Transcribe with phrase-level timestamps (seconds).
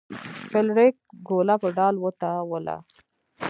[0.51, 0.95] فلیریک
[1.27, 2.75] ګوله په ډال وتاوله.